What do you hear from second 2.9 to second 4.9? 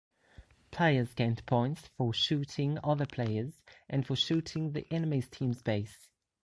players and for shooting